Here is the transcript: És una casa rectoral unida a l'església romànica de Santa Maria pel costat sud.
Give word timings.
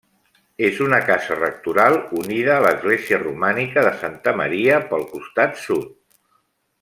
És 0.67 0.79
una 0.85 0.99
casa 1.09 1.35
rectoral 1.41 1.99
unida 2.21 2.55
a 2.55 2.63
l'església 2.67 3.21
romànica 3.27 3.83
de 3.89 3.93
Santa 4.03 4.33
Maria 4.43 4.81
pel 4.95 5.09
costat 5.17 5.65
sud. 5.69 5.93